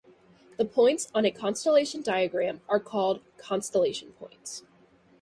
The 0.57 0.65
points 0.65 1.11
on 1.13 1.25
a 1.25 1.31
constellation 1.31 2.01
diagram 2.01 2.61
are 2.67 2.79
called 2.79 3.21
"constellation 3.37 4.13
points". 4.13 4.63